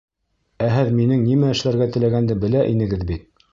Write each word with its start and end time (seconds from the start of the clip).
Ә 0.67 0.69
һеҙ 0.75 0.89
минең 1.01 1.21
нимә 1.27 1.53
эшләргә 1.57 1.89
теләгәнде 1.97 2.41
белә 2.47 2.67
инегеҙ 2.75 3.09
бит. 3.15 3.33